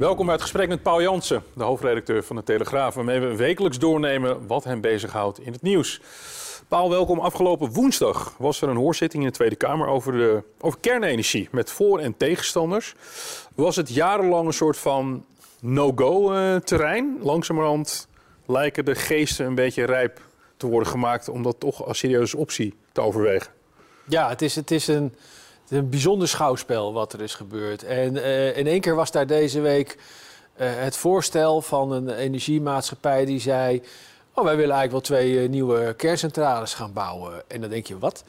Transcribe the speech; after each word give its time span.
Welkom 0.00 0.24
bij 0.24 0.34
het 0.34 0.42
gesprek 0.42 0.68
met 0.68 0.82
Paul 0.82 1.02
Jansen, 1.02 1.42
de 1.54 1.62
hoofdredacteur 1.62 2.24
van 2.24 2.36
de 2.36 2.42
Telegraaf, 2.42 2.94
waarmee 2.94 3.20
we 3.20 3.36
wekelijks 3.36 3.78
doornemen 3.78 4.46
wat 4.46 4.64
hem 4.64 4.80
bezighoudt 4.80 5.40
in 5.40 5.52
het 5.52 5.62
nieuws. 5.62 6.00
Paul, 6.68 6.90
welkom. 6.90 7.18
Afgelopen 7.18 7.72
woensdag 7.72 8.34
was 8.38 8.62
er 8.62 8.68
een 8.68 8.76
hoorzitting 8.76 9.22
in 9.22 9.28
de 9.28 9.34
Tweede 9.34 9.56
Kamer 9.56 9.86
over, 9.86 10.12
de, 10.12 10.42
over 10.60 10.80
kernenergie 10.80 11.48
met 11.52 11.70
voor- 11.70 11.98
en 11.98 12.16
tegenstanders. 12.16 12.94
Was 13.54 13.76
het 13.76 13.94
jarenlang 13.94 14.46
een 14.46 14.52
soort 14.52 14.76
van 14.76 15.24
no-go-terrein? 15.60 17.18
Langzamerhand 17.22 18.08
lijken 18.46 18.84
de 18.84 18.94
geesten 18.94 19.46
een 19.46 19.54
beetje 19.54 19.84
rijp 19.84 20.20
te 20.56 20.66
worden 20.66 20.88
gemaakt 20.88 21.28
om 21.28 21.42
dat 21.42 21.60
toch 21.60 21.84
als 21.84 21.98
serieuze 21.98 22.36
optie 22.36 22.74
te 22.92 23.00
overwegen. 23.00 23.52
Ja, 24.08 24.28
het 24.28 24.42
is, 24.42 24.54
het 24.54 24.70
is 24.70 24.86
een, 24.86 25.14
een 25.70 25.88
bijzonder 25.88 26.28
schouwspel 26.28 26.92
wat 26.92 27.12
er 27.12 27.20
is 27.20 27.34
gebeurd. 27.34 27.84
En 27.84 28.14
uh, 28.14 28.56
in 28.56 28.66
één 28.66 28.80
keer 28.80 28.94
was 28.94 29.10
daar 29.10 29.26
deze 29.26 29.60
week 29.60 29.98
uh, 30.56 30.68
het 30.74 30.96
voorstel 30.96 31.60
van 31.60 31.92
een 31.92 32.08
energiemaatschappij 32.08 33.24
die 33.24 33.40
zei... 33.40 33.82
Oh, 34.34 34.44
wij 34.44 34.56
willen 34.56 34.74
eigenlijk 34.74 34.90
wel 34.90 35.18
twee 35.18 35.32
uh, 35.32 35.48
nieuwe 35.48 35.94
kerncentrales 35.94 36.74
gaan 36.74 36.92
bouwen. 36.92 37.42
En 37.48 37.60
dan 37.60 37.70
denk 37.70 37.86
je, 37.86 37.98
wat? 37.98 38.24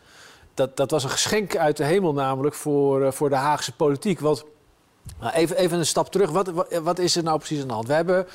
Dat, 0.54 0.78
dat 0.78 0.92
was 0.92 1.04
een 1.04 1.10
geschenk 1.10 1.58
uit 1.58 1.78
de 1.78 1.84
hemel 1.84 2.14
namelijk 2.14 2.56
voor, 2.56 3.14
voor 3.14 3.30
de 3.30 3.36
Haagse 3.36 3.72
politiek. 3.72 4.20
Want 4.20 4.44
nou, 5.20 5.34
even, 5.34 5.58
even 5.58 5.78
een 5.78 5.86
stap 5.86 6.12
terug, 6.12 6.30
wat, 6.30 6.48
wat, 6.48 6.74
wat 6.74 7.00
is 7.00 7.16
er 7.16 7.24
nou 7.24 7.38
precies 7.38 7.62
aan 7.62 7.68
de 7.68 7.74
hand? 7.74 7.88
We 7.88 7.94
hebben 7.94 8.28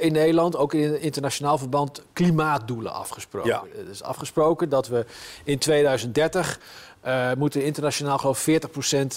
in 0.00 0.12
Nederland, 0.12 0.56
ook 0.56 0.74
in 0.74 1.00
internationaal 1.00 1.58
verband, 1.58 2.02
klimaatdoelen 2.12 2.92
afgesproken. 2.92 3.50
Ja. 3.50 3.62
Het 3.76 3.88
is 3.88 4.02
afgesproken 4.02 4.68
dat 4.68 4.88
we 4.88 5.06
in 5.44 5.58
2030 5.58 6.60
uh, 7.06 7.32
moeten 7.38 7.64
internationaal 7.64 8.18
geloof 8.18 8.48
40% 8.48 8.52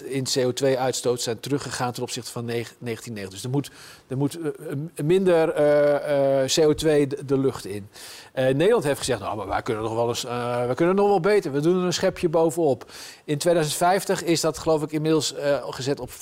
in 0.05 0.25
CO2-uitstoot 0.37 1.21
zijn 1.21 1.39
teruggegaan 1.39 1.91
ten 1.91 2.03
opzichte 2.03 2.31
van 2.31 2.45
1990. 2.45 3.29
Dus 3.29 3.43
er 3.43 3.49
moet, 3.49 3.71
er 4.07 4.17
moet 4.17 4.37
uh, 4.37 5.03
minder 5.03 5.47
uh, 5.47 6.49
CO2 6.49 7.07
de, 7.07 7.25
de, 7.25 7.37
lucht 7.37 7.65
in. 7.65 7.89
Nederland 8.33 8.83
heeft 8.83 8.99
gezegd, 8.99 9.19
nou, 9.19 9.37
maar 9.37 9.47
wij 9.47 9.61
kunnen 9.61 9.83
nog 9.83 9.93
wel 9.93 10.07
eens, 10.07 10.23
wij 10.23 10.73
kunnen 10.75 10.95
nog 10.95 11.07
wel 11.07 11.19
beter. 11.19 11.51
We 11.51 11.59
doen 11.59 11.79
er 11.79 11.85
een 11.85 11.93
schepje 11.93 12.29
bovenop. 12.29 12.91
In 13.23 13.37
2050 13.37 14.23
is 14.23 14.41
dat 14.41 14.57
geloof 14.57 14.83
ik 14.83 14.91
inmiddels 14.91 15.33
gezet 15.69 15.99
op 15.99 16.09
95% 16.09 16.15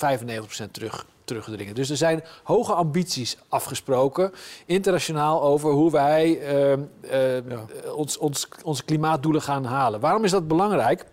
terug 0.70 1.06
teruggedringen. 1.24 1.74
Dus 1.74 1.90
er 1.90 1.96
zijn 1.96 2.24
hoge 2.42 2.72
ambities 2.72 3.36
afgesproken, 3.48 4.32
internationaal, 4.66 5.42
over 5.42 5.70
hoe 5.70 5.90
wij 5.90 6.54
uh, 6.54 6.72
uh, 6.72 7.48
ja. 7.48 7.64
ons, 7.94 8.18
ons, 8.18 8.48
onze 8.62 8.84
klimaatdoelen 8.84 9.42
gaan 9.42 9.64
halen. 9.64 10.00
Waarom 10.00 10.24
is 10.24 10.30
dat 10.30 10.48
belangrijk? 10.48 11.04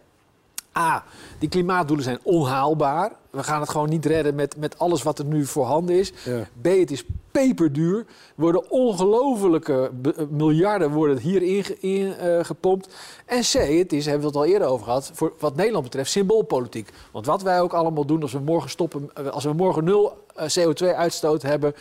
A, 0.77 1.03
die 1.39 1.49
klimaatdoelen 1.49 2.05
zijn 2.05 2.19
onhaalbaar. 2.23 3.11
We 3.29 3.43
gaan 3.43 3.61
het 3.61 3.69
gewoon 3.69 3.89
niet 3.89 4.05
redden 4.05 4.35
met, 4.35 4.57
met 4.57 4.79
alles 4.79 5.03
wat 5.03 5.19
er 5.19 5.25
nu 5.25 5.45
voorhanden 5.45 5.95
is. 5.95 6.11
Ja. 6.25 6.47
B, 6.61 6.65
het 6.65 6.91
is 6.91 7.03
peperduur. 7.31 7.97
Er 7.97 8.05
worden 8.35 8.71
ongelofelijke 8.71 9.91
miljarden 10.29 10.91
worden 10.91 11.17
hierin 11.17 11.81
in, 11.81 12.13
uh, 12.23 12.43
gepompt. 12.43 12.95
En 13.25 13.41
C, 13.41 13.53
het 13.53 13.93
is, 13.93 14.05
hebben 14.05 14.21
we 14.21 14.27
het 14.27 14.35
al 14.35 14.45
eerder 14.45 14.67
over 14.67 14.85
gehad, 14.85 15.11
voor 15.13 15.33
wat 15.39 15.55
Nederland 15.55 15.83
betreft 15.83 16.11
symboolpolitiek. 16.11 16.89
Want 17.11 17.25
wat 17.25 17.41
wij 17.41 17.61
ook 17.61 17.73
allemaal 17.73 18.05
doen 18.05 18.21
als 18.21 18.31
we 18.31 18.39
morgen 18.39 18.69
stoppen, 18.69 19.13
als 19.31 19.43
we 19.43 19.53
morgen 19.53 19.83
nul 19.83 20.25
CO2-uitstoot 20.35 21.41
hebben, 21.41 21.73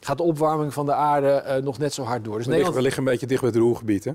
gaat 0.00 0.16
de 0.16 0.22
opwarming 0.22 0.72
van 0.72 0.86
de 0.86 0.92
aarde 0.92 1.44
uh, 1.46 1.54
nog 1.54 1.78
net 1.78 1.94
zo 1.94 2.02
hard 2.02 2.24
door. 2.24 2.36
Dus 2.36 2.46
we, 2.46 2.52
liggen, 2.52 2.74
we 2.74 2.82
liggen 2.82 3.02
een 3.02 3.08
beetje 3.08 3.26
dicht 3.26 3.40
bij 3.40 3.50
het 3.50 3.58
Roergebied, 3.58 4.04
hè? 4.04 4.12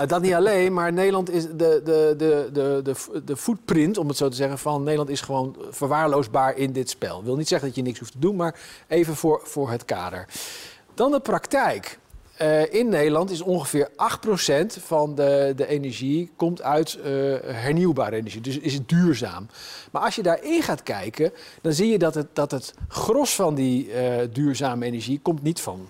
Uh, 0.00 0.06
dat 0.06 0.22
niet 0.22 0.34
alleen, 0.34 0.72
maar 0.72 0.92
Nederland 0.92 1.30
is 1.30 1.46
de, 1.46 1.56
de, 1.56 2.14
de, 2.16 2.48
de, 2.52 2.80
de, 2.82 3.24
de 3.24 3.36
footprint, 3.36 3.98
om 3.98 4.08
het 4.08 4.16
zo 4.16 4.28
te 4.28 4.36
zeggen, 4.36 4.58
van 4.58 4.82
Nederland 4.82 5.10
is 5.10 5.20
gewoon 5.20 5.56
verwaarloosbaar 5.70 6.56
in 6.56 6.72
dit 6.72 6.90
spel. 6.90 7.18
Ik 7.18 7.24
wil 7.24 7.36
niet 7.36 7.48
zeggen 7.48 7.68
dat 7.68 7.76
je 7.76 7.82
niks 7.82 7.98
hoeft 7.98 8.12
te 8.12 8.18
doen, 8.18 8.36
maar 8.36 8.60
even 8.88 9.16
voor, 9.16 9.40
voor 9.44 9.70
het 9.70 9.84
kader. 9.84 10.26
Dan 10.94 11.10
de 11.10 11.20
praktijk. 11.20 11.98
Uh, 12.42 12.72
in 12.72 12.88
Nederland 12.88 13.30
is 13.30 13.40
ongeveer 13.40 13.88
8% 13.90 13.92
van 14.66 15.14
de, 15.14 15.52
de 15.56 15.66
energie 15.66 16.30
komt 16.36 16.62
uit 16.62 16.98
uh, 16.98 17.04
hernieuwbare 17.42 18.16
energie. 18.16 18.40
Dus 18.40 18.58
is 18.58 18.74
het 18.74 18.88
duurzaam. 18.88 19.46
Maar 19.92 20.02
als 20.02 20.14
je 20.14 20.22
daarin 20.22 20.62
gaat 20.62 20.82
kijken, 20.82 21.32
dan 21.60 21.72
zie 21.72 21.90
je 21.90 21.98
dat 21.98 22.14
het, 22.14 22.26
dat 22.32 22.50
het 22.50 22.74
gros 22.88 23.34
van 23.34 23.54
die 23.54 23.88
uh, 23.88 24.16
duurzame 24.32 24.86
energie 24.86 25.20
komt 25.22 25.42
niet 25.42 25.60
van 25.60 25.88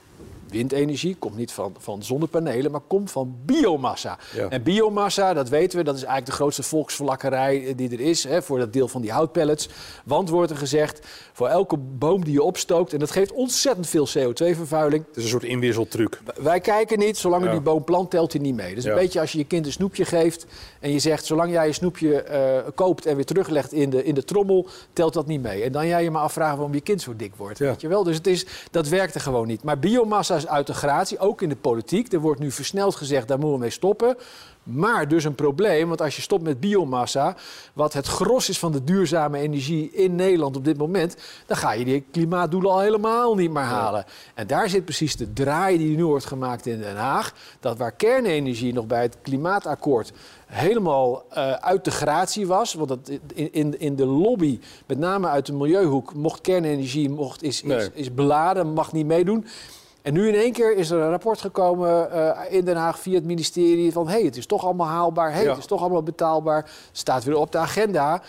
windenergie, 0.51 1.17
komt 1.19 1.37
niet 1.37 1.53
van, 1.53 1.75
van 1.79 2.03
zonnepanelen, 2.03 2.71
maar 2.71 2.81
komt 2.87 3.11
van 3.11 3.37
biomassa. 3.45 4.19
Ja. 4.35 4.49
En 4.49 4.63
biomassa, 4.63 5.35
dat 5.35 5.49
weten 5.49 5.79
we, 5.79 5.85
dat 5.85 5.95
is 5.95 6.01
eigenlijk 6.03 6.31
de 6.31 6.37
grootste 6.43 6.63
volksverlakkerij 6.63 7.73
die 7.77 7.91
er 7.91 8.01
is, 8.01 8.25
hè, 8.25 8.43
voor 8.43 8.59
dat 8.59 8.73
deel 8.73 8.89
van 8.89 9.01
die 9.01 9.13
houtpellets. 9.13 9.69
Want 10.05 10.29
wordt 10.29 10.51
er 10.51 10.57
gezegd, 10.57 11.07
voor 11.33 11.49
elke 11.49 11.77
boom 11.77 12.25
die 12.25 12.33
je 12.33 12.43
opstookt, 12.43 12.93
en 12.93 12.99
dat 12.99 13.11
geeft 13.11 13.33
ontzettend 13.33 13.87
veel 13.89 14.07
CO2-vervuiling. 14.09 15.05
Het 15.07 15.17
is 15.17 15.23
een 15.23 15.29
soort 15.29 15.45
inwisseltruc. 15.45 16.21
Wij 16.41 16.61
kijken 16.61 16.99
niet, 16.99 17.17
zolang 17.19 17.43
Ja. 17.45 17.49
u 17.49 17.53
die 17.53 17.61
boom 17.61 17.85
plant, 17.85 18.11
telt 18.11 18.33
hij 18.33 18.41
niet 18.43 18.55
mee. 18.55 18.75
Dus 18.75 18.85
Ja. 18.85 18.91
een 18.91 18.97
beetje 18.99 19.21
als 19.21 19.33
je 19.33 19.39
je 19.39 19.45
kind 19.45 19.67
een 19.67 19.73
snoepje 19.73 20.05
geeft 20.05 20.47
en 20.81 20.93
je 20.93 20.99
zegt, 20.99 21.25
zolang 21.25 21.53
jij 21.53 21.67
je 21.67 21.73
snoepje 21.73 22.23
eh, 22.23 22.69
koopt 22.75 23.07
en 23.07 23.17
weer 23.17 23.25
teruglegt 23.25 23.73
in 23.73 23.91
de, 23.91 24.05
in 24.05 24.15
de 24.15 24.25
trommel, 24.25 24.67
telt 24.93 25.13
dat 25.13 25.27
niet 25.27 25.43
mee. 25.43 25.63
En 25.63 25.73
dan 25.73 25.87
jij 25.87 26.03
je 26.03 26.11
maar 26.11 26.23
afvragen 26.23 26.57
waarom 26.57 26.75
je 26.75 26.81
kind 26.81 27.03
zo 27.03 27.17
dik 27.17 27.35
wordt. 27.37 27.59
Weet 27.59 27.81
je 27.81 27.89
wel? 27.89 28.05
Dus 28.05 28.17
het 28.17 28.27
is, 28.27 28.47
dat 28.71 28.89
werkte 28.89 29.21
gewoon 29.21 29.47
niet. 29.47 29.63
Maar 29.63 29.79
biomassa 29.79 30.40
is 30.43 30.49
uit 30.49 30.67
de 30.67 30.75
gratie, 30.75 31.19
ook 31.19 31.43
in 31.43 31.49
de 31.49 31.57
politiek. 31.57 32.13
Er 32.13 32.21
wordt 32.21 32.41
nu 32.41 32.51
versneld 32.51 32.95
gezegd, 32.95 33.29
daar 33.29 33.39
moeten 33.39 33.57
we 33.57 33.63
mee 33.63 33.71
stoppen. 33.71 34.17
Maar 34.63 35.09
dus 35.09 35.25
een 35.25 35.35
probleem, 35.35 35.89
want 35.89 36.03
als 36.03 36.17
je 36.17 36.23
stopt 36.23 36.43
met 36.43 36.61
biomassa, 36.61 37.37
wat 37.73 37.93
het 37.93 38.07
gros 38.07 38.49
is 38.49 38.59
van 38.59 38.73
de 38.73 38.85
duurzame 38.85 39.39
energie 39.39 39.91
in 39.91 40.15
Nederland 40.15 40.57
op 40.57 40.65
dit 40.65 40.77
moment, 40.77 41.17
dan 41.47 41.57
ga 41.57 41.73
je 41.73 41.85
die 41.85 42.05
klimaatdoelen 42.11 42.71
al 42.71 42.81
helemaal 42.81 43.35
niet 43.35 43.51
meer 43.51 43.63
halen. 43.63 44.05
En 44.35 44.47
daar 44.47 44.69
zit 44.69 44.85
precies 44.85 45.17
de 45.17 45.33
draai 45.33 45.79
die 45.79 45.97
nu 45.97 46.05
wordt 46.05 46.25
gemaakt 46.25 46.67
in 46.67 46.81
Den 46.81 46.97
Haag. 46.97 47.35
Dat 47.61 47.79
waar 47.79 47.93
kernenergie 47.93 48.73
nog 48.73 48.87
bij 48.87 49.03
het 49.03 49.17
klimaatakkoord 49.23 50.13
helemaal 50.47 51.25
eh, 51.31 51.53
uit 51.53 51.85
de 51.85 51.91
gratie 51.91 52.47
was. 52.47 52.75
Want 52.75 52.89
dat 52.89 53.11
in, 53.35 53.53
in, 53.53 53.81
in 53.81 53.97
de 53.97 54.07
lobby, 54.07 54.61
met 54.87 54.99
name 54.99 55.29
uit 55.29 55.47
de 55.47 55.53
milieuhoek, 55.53 56.15
mocht 56.15 56.41
kernenergie 56.41 57.11
mocht, 57.11 57.43
is, 57.43 57.63
is, 57.63 57.91
is 57.93 58.15
beladen, 58.15 58.73
mag 58.73 58.93
niet 58.93 59.07
meedoen. 59.07 59.47
En 60.03 60.13
nu 60.13 60.29
in 60.29 60.35
één 60.35 60.53
keer 60.53 60.77
is 60.77 60.91
er 60.91 60.99
een 61.01 61.11
rapport 61.11 61.41
gekomen 61.41 62.11
eh, 62.13 62.53
in 62.59 62.65
Den 62.65 62.77
Haag 62.77 62.99
via 62.99 63.15
het 63.15 63.25
ministerie 63.25 63.93
van... 63.93 64.07
hé, 64.07 64.13
hey, 64.13 64.23
het 64.23 64.37
is 64.37 64.47
toch 64.47 64.65
allemaal 64.65 64.87
haalbaar, 64.87 65.33
hey, 65.33 65.43
Ja. 65.43 65.49
het 65.49 65.59
is 65.59 65.67
toch 65.67 65.81
allemaal 65.81 66.03
betaalbaar. 66.03 66.71
Staat 66.93 67.25
weer 67.25 67.37
op 67.37 67.53
de 67.53 67.59
agenda. 67.59 68.23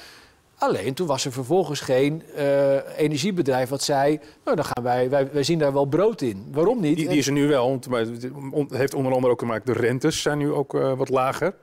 Alleen 0.58 0.94
toen 0.94 1.08
was 1.08 1.26
er 1.26 1.32
vervolgens 1.32 1.80
geen 1.80 2.24
eh, 2.36 2.98
energiebedrijf 3.00 3.70
wat 3.70 3.84
zei... 3.84 4.20
nou, 4.44 4.56
dan 4.56 4.66
gaan 4.66 4.84
wij, 4.84 5.10
wij, 5.10 5.30
wij 5.32 5.44
zien 5.44 5.60
daar 5.60 5.74
wel 5.74 5.86
brood 5.86 6.22
in. 6.22 6.46
Waarom 6.52 6.80
niet? 6.82 6.96
Die, 6.98 7.08
die 7.08 7.18
is 7.18 7.28
er 7.28 7.34
nu 7.34 7.48
wel, 7.48 7.70
want- 7.70 7.88
maar 7.88 8.00
het 8.00 8.28
heeft 8.70 8.94
onder 8.94 9.14
andere 9.14 9.34
ook 9.34 9.40
te 9.40 9.46
maken... 9.46 9.74
de 9.74 9.80
rentes 9.80 10.22
zijn 10.22 10.38
nu 10.38 10.52
ook 10.52 10.76
eh, 10.76 10.94
wat 10.94 11.10
lager. 11.10 11.54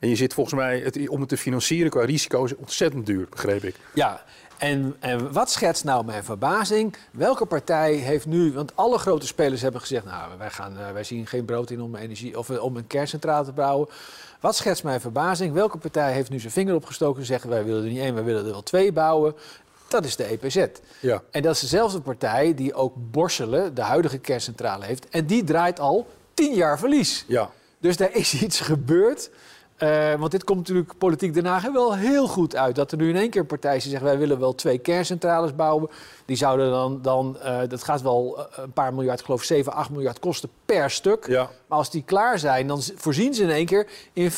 En 0.00 0.08
je 0.08 0.16
zit 0.16 0.34
volgens 0.34 0.54
mij, 0.56 0.78
het, 0.78 1.08
om 1.08 1.20
het 1.20 1.28
te 1.28 1.36
financieren 1.36 1.90
qua 1.90 2.04
risico 2.04 2.44
is 2.44 2.56
ontzettend 2.56 3.06
duur, 3.06 3.26
begreep 3.30 3.64
ik. 3.64 3.74
Ja, 3.94 4.22
en, 4.58 4.96
en 4.98 5.32
wat 5.32 5.50
schetst 5.50 5.84
nou 5.84 6.04
mijn 6.04 6.24
verbazing? 6.24 6.96
Welke 7.10 7.46
partij 7.46 7.94
heeft 7.94 8.26
nu, 8.26 8.52
want 8.52 8.76
alle 8.76 8.98
grote 8.98 9.26
spelers 9.26 9.62
hebben 9.62 9.80
gezegd, 9.80 10.04
nou, 10.04 10.38
wij, 10.38 10.50
gaan, 10.50 10.78
eh, 10.78 10.92
wij 10.92 11.04
zien 11.04 11.26
geen 11.26 11.44
brood 11.44 11.70
in 11.70 11.80
om, 11.80 11.96
energie, 11.96 12.38
of, 12.38 12.50
eh, 12.50 12.62
om 12.62 12.76
een 12.76 12.86
kerncentrale 12.86 13.44
te 13.44 13.52
bouwen. 13.52 13.88
Wat 14.40 14.56
schetst 14.56 14.84
mijn 14.84 15.00
verbazing? 15.00 15.52
Welke 15.52 15.78
partij 15.78 16.12
heeft 16.12 16.30
nu 16.30 16.38
zijn 16.38 16.52
vinger 16.52 16.74
opgestoken 16.74 17.20
en 17.20 17.26
zeggen, 17.26 17.50
wij 17.50 17.64
willen 17.64 17.84
er 17.84 17.90
niet 17.90 18.00
één, 18.00 18.14
wij 18.14 18.24
willen 18.24 18.44
er 18.44 18.50
wel 18.50 18.62
twee 18.62 18.92
bouwen? 18.92 19.34
Dat 19.88 20.04
is 20.04 20.16
de 20.16 20.24
EPZ. 20.24 20.66
Ja. 21.00 21.22
En 21.30 21.42
dat 21.42 21.54
is 21.54 21.60
dezelfde 21.60 22.00
partij 22.00 22.54
die 22.54 22.74
ook 22.74 22.94
Borselen, 22.96 23.74
de 23.74 23.82
huidige 23.82 24.18
kerncentrale, 24.18 24.84
heeft. 24.84 25.08
En 25.08 25.26
die 25.26 25.44
draait 25.44 25.80
al 25.80 26.06
tien 26.34 26.54
jaar 26.54 26.78
verlies. 26.78 27.24
Ja. 27.28 27.50
Dus 27.78 27.96
daar 27.96 28.14
is 28.14 28.42
iets 28.42 28.60
gebeurd. 28.60 29.30
Eh, 29.76 30.14
want 30.14 30.30
dit 30.30 30.44
komt 30.44 30.58
natuurlijk 30.58 30.98
politiek 30.98 31.34
Den 31.34 31.46
Haag 31.46 31.72
wel 31.72 31.94
heel 31.94 32.28
goed 32.28 32.56
uit. 32.56 32.74
Dat 32.74 32.92
er 32.92 32.98
nu 32.98 33.08
in 33.08 33.16
één 33.16 33.30
keer 33.30 33.40
een 33.40 33.46
partij 33.46 33.76
is 33.76 33.82
die 33.82 33.92
zegt... 33.92 34.02
wij 34.02 34.18
willen 34.18 34.38
wel 34.38 34.54
twee 34.54 34.78
kerncentrales 34.78 35.54
bouwen. 35.54 35.90
Die 36.24 36.36
zouden 36.36 36.70
dan, 36.70 36.98
dan 37.02 37.38
eh, 37.38 37.58
dat 37.68 37.84
gaat 37.84 38.02
wel 38.02 38.38
eh, 38.38 38.62
een 38.64 38.72
paar 38.72 38.94
miljard, 38.94 39.18
ik 39.18 39.24
geloof 39.24 39.42
7, 39.42 39.72
8 39.72 39.90
miljard 39.90 40.18
kosten 40.18 40.48
per 40.66 40.90
stuk. 40.90 41.26
Ja. 41.26 41.50
Maar 41.66 41.78
als 41.78 41.90
die 41.90 42.02
klaar 42.06 42.38
zijn, 42.38 42.66
dan 42.66 42.82
voorzien 42.96 43.34
ze 43.34 43.42
in 43.42 43.50
één 43.50 43.66
keer 43.66 43.86
in 44.12 44.30
25% 44.30 44.34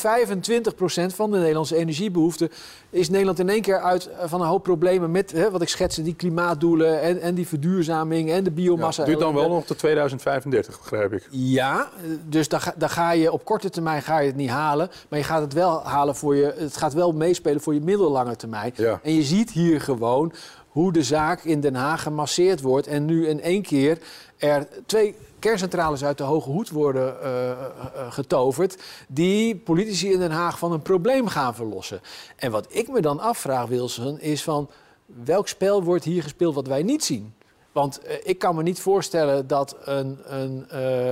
van 1.15 1.31
de 1.31 1.37
Nederlandse 1.37 1.75
energiebehoeften. 1.75 2.49
Is 2.89 3.09
Nederland 3.09 3.39
in 3.39 3.49
één 3.49 3.61
keer 3.61 3.79
uit 3.81 4.07
eh, 4.09 4.23
van 4.25 4.41
een 4.41 4.47
hoop 4.47 4.63
problemen 4.63 5.11
met, 5.11 5.31
hè, 5.31 5.51
wat 5.51 5.61
ik 5.61 5.69
schetste, 5.69 6.01
die 6.01 6.15
klimaatdoelen 6.15 7.01
en, 7.01 7.21
en 7.21 7.35
die 7.35 7.47
verduurzaming 7.47 8.31
en 8.31 8.43
de 8.43 8.49
Ja, 8.49 8.55
biomassa. 8.55 9.03
duurt 9.03 9.19
dan 9.19 9.33
wel 9.33 9.49
nog 9.49 9.65
tot 9.65 9.77
2035, 9.77 10.79
begrijp 10.79 11.13
ik. 11.13 11.27
Ja, 11.29 11.89
dus 12.25 12.47
dan 12.47 12.61
ga, 12.61 12.73
dan 12.77 12.89
ga 12.89 13.11
je 13.11 13.31
op 13.31 13.45
korte 13.45 13.69
termijn 13.69 14.01
ga 14.01 14.19
je 14.19 14.27
het 14.27 14.35
niet 14.35 14.49
halen. 14.49 14.89
Maar 15.09 15.19
je 15.19 15.25
gaat 15.25 15.41
het 15.41 15.53
wel 15.53 15.83
halen 15.83 16.15
voor 16.15 16.35
je. 16.35 16.53
Het 16.57 16.77
gaat 16.77 16.93
wel 16.93 17.11
meespelen 17.11 17.61
voor 17.61 17.73
je 17.73 17.81
middellange 17.81 18.35
termijn. 18.35 18.71
Ja. 18.75 18.99
En 19.03 19.13
je 19.13 19.23
ziet 19.23 19.51
hier 19.51 19.81
gewoon 19.81 20.33
hoe 20.69 20.93
de 20.93 21.03
zaak 21.03 21.43
in 21.43 21.59
Den 21.59 21.75
Haag 21.75 22.03
gemasseerd 22.03 22.61
wordt. 22.61 22.87
En 22.87 23.05
nu 23.05 23.27
in 23.27 23.41
één 23.41 23.61
keer 23.61 23.97
er 24.37 24.67
twee 24.85 25.15
kerncentrales 25.39 26.03
uit 26.03 26.17
de 26.17 26.23
hoge 26.23 26.49
hoed 26.49 26.69
worden 26.69 27.21
eh, 27.21 27.51
eh, 27.51 27.57
eh, 27.57 28.11
getoverd. 28.11 28.77
Die 29.07 29.55
politici 29.55 30.11
in 30.11 30.19
Den 30.19 30.31
Haag 30.31 30.59
van 30.59 30.71
een 30.71 30.81
probleem 30.81 31.27
gaan 31.27 31.55
verlossen. 31.55 32.01
En 32.35 32.51
wat 32.51 32.65
ik 32.69 32.89
me 32.89 33.01
dan 33.01 33.19
afvraag, 33.19 33.67
Wilson, 33.67 34.19
is 34.19 34.43
van 34.43 34.69
welk 35.05 35.47
spel 35.47 35.83
wordt 35.83 36.03
hier 36.03 36.23
gespeeld 36.23 36.55
wat 36.55 36.67
wij 36.67 36.83
niet 36.83 37.03
zien? 37.03 37.33
Want 37.71 37.99
ik 38.23 38.39
kan 38.39 38.55
me 38.55 38.63
niet 38.63 38.79
voorstellen 38.79 39.47
dat 39.47 39.75
een, 39.83 40.19
een 40.25 40.69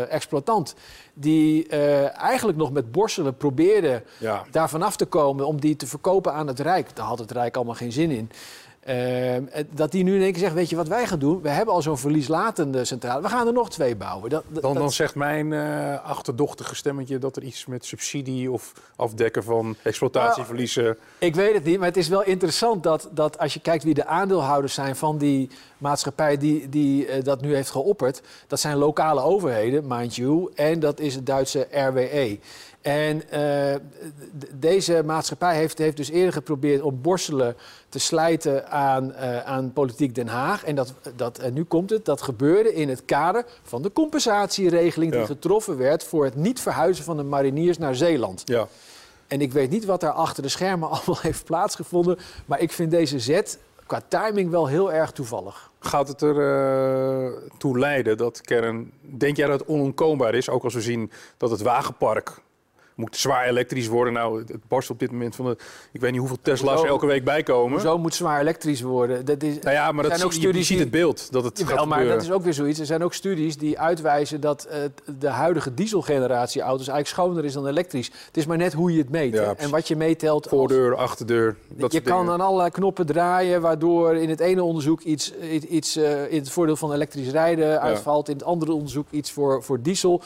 exploitant 0.07 0.75
die 1.13 1.67
eigenlijk 2.13 2.57
nog 2.57 2.71
met 2.71 2.91
borstelen 2.91 3.37
probeerde 3.37 4.03
Ja. 4.17 4.43
daar 4.51 4.69
vanaf 4.69 4.95
te 4.95 5.05
komen 5.05 5.47
om 5.47 5.59
die 5.59 5.75
te 5.75 5.87
verkopen 5.87 6.33
aan 6.33 6.47
het 6.47 6.59
Rijk. 6.59 6.95
Daar 6.95 7.05
had 7.05 7.19
het 7.19 7.31
Rijk 7.31 7.55
allemaal 7.55 7.75
geen 7.75 7.91
zin 7.91 8.11
in. 8.11 8.31
Ehm, 8.87 9.43
eh, 9.51 9.63
dat 9.71 9.91
die 9.91 10.03
nu 10.03 10.15
in 10.15 10.21
één 10.21 10.31
keer 10.31 10.41
zegt, 10.41 10.53
weet 10.53 10.69
je 10.69 10.75
wat 10.75 10.87
wij 10.87 11.07
gaan 11.07 11.19
doen? 11.19 11.41
We 11.41 11.49
hebben 11.49 11.73
al 11.73 11.81
zo'n 11.81 11.97
verlieslatende 11.97 12.85
centrale. 12.85 13.21
We 13.21 13.29
gaan 13.29 13.47
er 13.47 13.53
nog 13.53 13.69
twee 13.69 13.95
bouwen. 13.95 14.29
Dat, 14.29 14.43
dat- 14.47 14.61
Dan, 14.63 14.73
dan 14.73 14.81
dat- 14.83 14.93
zegt 14.93 15.15
mijn 15.15 15.53
eh, 15.53 16.03
achterdochtige 16.05 16.75
stemmetje 16.75 17.17
dat 17.19 17.35
er 17.35 17.43
iets 17.43 17.65
met 17.65 17.85
subsidie 17.85 18.51
of 18.51 18.73
afdekken 18.95 19.43
van 19.43 19.75
exploitatieverliezen. 19.83 20.97
Ik 21.17 21.35
weet 21.35 21.53
het 21.53 21.63
niet, 21.63 21.77
maar 21.77 21.87
het 21.87 21.97
is 21.97 22.07
wel 22.07 22.23
interessant 22.23 22.83
dat, 22.83 23.09
dat 23.11 23.37
als 23.39 23.53
je 23.53 23.59
kijkt 23.59 23.83
wie 23.83 23.93
de 23.93 24.05
aandeelhouders 24.05 24.73
zijn 24.73 24.95
van 24.95 25.17
die 25.17 25.49
maatschappij 25.77 26.37
die, 26.37 26.69
die 26.69 27.05
eh, 27.05 27.23
dat 27.23 27.41
nu 27.41 27.55
heeft 27.55 27.69
geopperd. 27.69 28.21
Dat 28.47 28.59
zijn 28.59 28.77
lokale 28.77 29.21
overheden, 29.21 29.83
mind 29.87 30.15
you, 30.15 30.51
en 30.55 30.79
dat 30.79 30.99
is 30.99 31.15
het 31.15 31.25
Duitse 31.25 31.67
RWE. 31.71 32.39
En 32.87 33.29
eh, 33.29 33.75
deze 34.53 35.01
maatschappij 35.05 35.55
heeft, 35.55 35.77
heeft 35.77 35.97
dus 35.97 36.09
eerder 36.09 36.33
geprobeerd 36.33 36.81
om 36.81 37.01
borstelen 37.01 37.55
te 37.89 37.99
slijten 37.99 38.69
aan, 38.69 39.13
eh, 39.13 39.45
aan 39.45 39.73
politiek 39.73 40.15
Den 40.15 40.27
Haag. 40.27 40.63
En, 40.63 40.75
dat, 40.75 40.93
dat, 41.15 41.37
en 41.37 41.53
nu 41.53 41.63
komt 41.63 41.89
het, 41.89 42.05
dat 42.05 42.21
gebeurde 42.21 42.73
in 42.73 42.89
het 42.89 43.05
kader 43.05 43.45
van 43.63 43.81
de 43.81 43.91
compensatieregeling 43.91 45.11
die 45.11 45.19
Ja. 45.19 45.25
getroffen 45.25 45.77
werd 45.77 46.03
voor 46.03 46.23
het 46.23 46.35
niet 46.35 46.59
verhuizen 46.59 47.03
van 47.03 47.17
de 47.17 47.23
mariniers 47.23 47.77
naar 47.77 47.95
Zeeland. 47.95 48.41
Ja. 48.45 48.67
En 49.27 49.41
ik 49.41 49.51
weet 49.51 49.69
niet 49.69 49.85
wat 49.85 50.01
daar 50.01 50.11
achter 50.11 50.43
de 50.43 50.49
schermen 50.49 50.89
allemaal 50.97 51.21
heeft 51.21 51.43
plaatsgevonden. 51.45 52.17
Maar 52.45 52.59
ik 52.59 52.71
vind 52.71 52.91
deze 52.91 53.19
zet 53.19 53.59
qua 53.85 54.01
timing 54.07 54.49
wel 54.49 54.67
heel 54.67 54.93
erg 54.93 55.11
toevallig. 55.11 55.71
Gaat 55.79 56.07
het 56.07 56.21
er 56.21 56.35
eh, 56.39 57.31
toe 57.57 57.79
leiden 57.79 58.17
dat 58.17 58.41
kern... 58.41 58.91
Denk 59.01 59.37
jij 59.37 59.47
dat 59.47 59.59
het 59.59 59.69
onontkoombaar 59.69 60.35
is? 60.35 60.49
Ook 60.49 60.63
als 60.63 60.73
we 60.73 60.81
zien 60.81 61.11
dat 61.37 61.49
het 61.49 61.61
wagenpark 61.61 62.45
moet 62.97 63.15
zwaar 63.17 63.45
elektrisch 63.47 63.87
worden. 63.87 64.13
Nou, 64.13 64.39
het- 64.39 64.51
barst 64.67 64.89
op 64.89 64.99
dit 64.99 65.11
moment 65.11 65.35
van 65.35 65.45
de... 65.45 65.57
Ik 65.91 66.01
weet 66.01 66.11
niet 66.11 66.19
hoeveel 66.19 66.37
Tesla's 66.41 66.81
er 66.81 66.87
elke 66.87 67.05
week 67.05 67.23
bijkomen. 67.23 67.71
Hoezo 67.71 67.97
moet 67.97 68.15
zwaar 68.15 68.39
elektrisch 68.41 68.81
worden? 68.81 69.25
Dat 69.25 69.43
is, 69.43 69.59
Nou 69.59 69.75
ja, 69.75 69.91
maar 69.91 70.03
dat 70.03 70.11
zijn 70.11 70.25
ook 70.25 70.31
je, 70.33 70.39
je 70.39 70.43
studies 70.47 70.67
ziet 70.67 70.75
die- 70.77 70.85
het 70.85 70.95
beeld 70.95 71.31
dat 71.31 71.43
het 71.43 71.57
Jawel, 71.59 71.77
gaat 71.77 71.85
maar 71.85 72.05
dat 72.05 72.21
is 72.21 72.31
ook 72.31 72.43
weer 72.43 72.53
zoiets. 72.53 72.79
Er 72.79 72.85
zijn 72.85 73.03
ook 73.03 73.13
studies 73.13 73.57
die 73.57 73.79
uitwijzen 73.79 74.41
dat 74.41 74.63
eh, 74.63 74.79
de 75.19 75.27
huidige 75.27 75.73
dieselgeneratie 75.73 76.61
auto's 76.61 76.87
eigenlijk 76.87 77.07
schoner 77.07 77.45
is 77.45 77.53
dan 77.53 77.67
elektrisch. 77.67 78.11
Het 78.25 78.37
is 78.37 78.45
maar 78.45 78.57
net 78.57 78.73
hoe 78.73 78.91
je 78.91 78.97
het 78.97 79.09
meet. 79.09 79.33
Ja, 79.33 79.53
en 79.57 79.69
wat 79.69 79.87
je 79.87 79.95
meetelt. 79.95 80.43
als- 80.43 80.53
Voordeur, 80.53 80.95
achterdeur, 80.95 81.55
dat 81.67 81.93
je 81.93 82.01
kan 82.01 82.29
aan 82.29 82.41
allerlei 82.41 82.69
knoppen 82.69 83.05
draaien, 83.05 83.61
waardoor 83.61 84.15
in 84.15 84.29
het 84.29 84.39
ene 84.39 84.63
onderzoek 84.63 85.01
iets, 85.01 85.33
iets, 85.51 85.65
iets, 85.65 85.95
eh, 85.95 86.31
in 86.31 86.39
het 86.39 86.49
voordeel 86.51 86.75
van 86.75 86.93
elektrisch 86.93 87.29
rijden 87.29 87.81
uitvalt, 87.81 88.29
in 88.29 88.35
het 88.35 88.43
andere 88.43 88.71
onderzoek 88.73 89.07
iets 89.11 89.31
voor, 89.31 89.63
voor 89.63 89.81
diesel. 89.81 90.21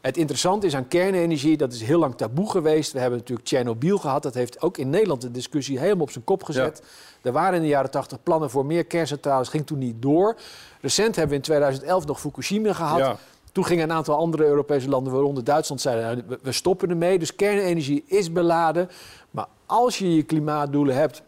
Het 0.00 0.16
interessante 0.16 0.66
is 0.66 0.74
aan 0.74 0.88
kernenergie, 0.88 1.56
dat 1.56 1.72
is 1.72 1.82
heel 1.82 1.98
lang 1.98 2.14
taboe 2.16 2.50
geweest. 2.50 2.92
We 2.92 2.98
hebben 2.98 3.18
natuurlijk 3.18 3.46
Tsjernobyl 3.46 3.98
gehad, 3.98 4.22
dat 4.22 4.34
heeft 4.34 4.62
ook 4.62 4.78
in 4.78 4.90
Nederland 4.90 5.20
de 5.20 5.30
discussie 5.30 5.78
helemaal 5.78 6.02
op 6.02 6.10
zijn 6.10 6.24
kop 6.24 6.42
gezet. 6.42 6.82
Er 7.22 7.32
waren 7.32 7.54
in 7.54 7.62
de 7.62 7.68
jaren 7.68 7.90
80 7.90 8.22
plannen 8.22 8.50
voor 8.50 8.66
meer 8.66 8.84
kerncentrales, 8.84 9.48
ging 9.48 9.66
toen 9.66 9.78
niet 9.78 10.02
door. 10.02 10.36
Recent 10.80 11.10
hebben 11.16 11.28
we 11.28 11.36
in 11.36 11.42
2011 11.42 12.06
nog 12.06 12.20
Fukushima 12.20 12.72
gehad. 12.72 12.98
Ja. 12.98 13.16
Toen 13.52 13.64
gingen 13.64 13.84
een 13.90 13.96
aantal 13.96 14.16
andere 14.16 14.44
Europese 14.44 14.88
landen, 14.88 15.12
waaronder 15.12 15.44
Duitsland, 15.44 15.80
zeiden 15.80 16.24
nou, 16.26 16.38
we- 16.42 16.52
stoppen 16.52 16.90
ermee. 16.90 17.18
Dus 17.18 17.34
kernenergie 17.34 18.04
is 18.06 18.32
beladen. 18.32 18.88
Maar 19.30 19.46
als 19.66 19.98
je 19.98 20.14
je 20.14 20.22
klimaatdoelen 20.22 20.94
hebt 20.96 21.22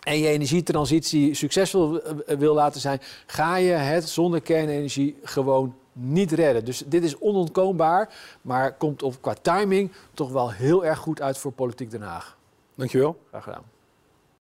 en 0.00 0.18
je 0.18 0.28
energietransitie 0.28 1.34
succesvol 1.34 2.02
eh, 2.02 2.36
wil 2.38 2.54
laten 2.54 2.80
zijn, 2.80 3.00
ga 3.26 3.56
je 3.56 3.72
het 3.72 4.08
zonder 4.08 4.40
kernenergie 4.40 5.16
gewoon 5.22 5.74
niet 5.92 6.32
redden. 6.32 6.64
Dus 6.64 6.82
dit 6.86 7.04
is 7.04 7.18
onontkoombaar, 7.18 8.14
maar 8.42 8.72
komt 8.72 9.02
op 9.02 9.16
qua 9.20 9.34
timing 9.42 9.92
toch 10.14 10.30
wel 10.30 10.50
heel 10.50 10.84
erg 10.84 10.98
goed 10.98 11.20
uit 11.20 11.38
voor 11.38 11.52
politiek 11.52 11.90
Den 11.90 12.02
Haag. 12.02 12.36
Dankjewel. 12.74 13.20
Graag 13.28 13.44
gedaan. 13.44 13.79